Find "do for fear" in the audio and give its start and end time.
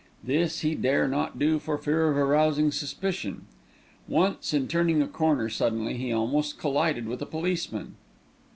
1.37-2.09